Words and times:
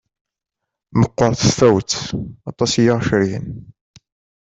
Meqqert 0.99 1.39
tfawet, 1.51 1.91
aṭas 2.49 2.71
i 2.81 2.83
aɣ-cergen. 2.93 3.47